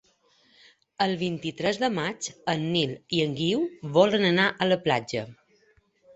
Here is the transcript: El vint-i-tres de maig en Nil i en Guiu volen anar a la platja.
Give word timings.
El 1.05 1.11
vint-i-tres 1.19 1.79
de 1.83 1.89
maig 1.97 2.31
en 2.55 2.65
Nil 2.77 2.95
i 3.19 3.21
en 3.27 3.37
Guiu 3.43 3.63
volen 4.01 4.27
anar 4.33 4.49
a 4.67 4.71
la 4.73 4.81
platja. 4.89 5.25